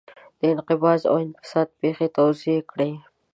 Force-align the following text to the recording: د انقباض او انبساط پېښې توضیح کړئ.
د 0.39 0.41
انقباض 0.53 1.01
او 1.09 1.15
انبساط 1.23 1.67
پېښې 1.79 2.07
توضیح 2.17 2.59
کړئ. 2.71 2.91